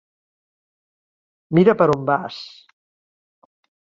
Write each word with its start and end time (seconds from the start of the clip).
Mira 1.59 1.75
per 1.83 1.87
on 1.97 2.07
vas! 2.11 2.41